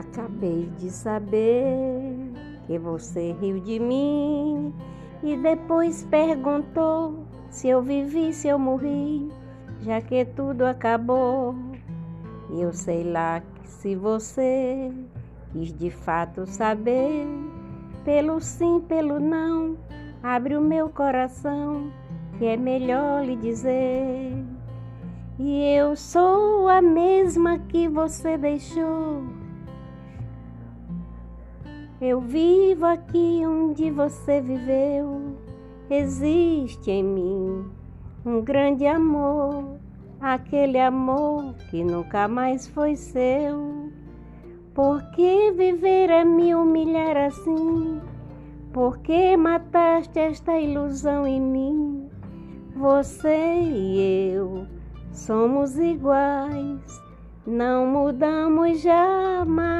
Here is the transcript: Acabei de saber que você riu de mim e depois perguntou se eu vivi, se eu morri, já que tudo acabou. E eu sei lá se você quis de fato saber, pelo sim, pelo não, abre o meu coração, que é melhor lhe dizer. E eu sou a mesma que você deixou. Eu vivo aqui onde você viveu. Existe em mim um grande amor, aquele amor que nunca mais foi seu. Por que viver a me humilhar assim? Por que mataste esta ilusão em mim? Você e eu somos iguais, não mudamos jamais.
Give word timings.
Acabei 0.00 0.66
de 0.78 0.88
saber 0.88 2.32
que 2.66 2.78
você 2.78 3.36
riu 3.38 3.60
de 3.60 3.78
mim 3.78 4.72
e 5.22 5.36
depois 5.36 6.04
perguntou 6.04 7.26
se 7.50 7.68
eu 7.68 7.82
vivi, 7.82 8.32
se 8.32 8.48
eu 8.48 8.58
morri, 8.58 9.30
já 9.82 10.00
que 10.00 10.24
tudo 10.24 10.64
acabou. 10.64 11.54
E 12.48 12.62
eu 12.62 12.72
sei 12.72 13.04
lá 13.04 13.42
se 13.62 13.94
você 13.94 14.90
quis 15.52 15.70
de 15.76 15.90
fato 15.90 16.46
saber, 16.46 17.26
pelo 18.02 18.40
sim, 18.40 18.80
pelo 18.88 19.20
não, 19.20 19.76
abre 20.22 20.56
o 20.56 20.62
meu 20.62 20.88
coração, 20.88 21.92
que 22.38 22.46
é 22.46 22.56
melhor 22.56 23.22
lhe 23.22 23.36
dizer. 23.36 24.32
E 25.38 25.62
eu 25.74 25.94
sou 25.94 26.68
a 26.68 26.80
mesma 26.80 27.58
que 27.58 27.86
você 27.86 28.38
deixou. 28.38 29.40
Eu 32.00 32.18
vivo 32.18 32.86
aqui 32.86 33.42
onde 33.44 33.90
você 33.90 34.40
viveu. 34.40 35.36
Existe 35.90 36.90
em 36.90 37.04
mim 37.04 37.70
um 38.24 38.40
grande 38.40 38.86
amor, 38.86 39.78
aquele 40.18 40.80
amor 40.80 41.54
que 41.70 41.84
nunca 41.84 42.26
mais 42.26 42.66
foi 42.68 42.96
seu. 42.96 43.90
Por 44.72 45.02
que 45.10 45.50
viver 45.50 46.10
a 46.10 46.24
me 46.24 46.54
humilhar 46.54 47.18
assim? 47.18 48.00
Por 48.72 48.96
que 49.00 49.36
mataste 49.36 50.18
esta 50.18 50.58
ilusão 50.58 51.26
em 51.26 51.38
mim? 51.40 52.08
Você 52.76 53.60
e 53.60 54.32
eu 54.32 54.66
somos 55.12 55.78
iguais, 55.78 57.02
não 57.46 57.84
mudamos 57.84 58.80
jamais. 58.80 59.79